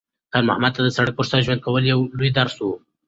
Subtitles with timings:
[0.31, 2.65] خیر محمد ته د سړک پر سر ژوند کول یو لوی درس و.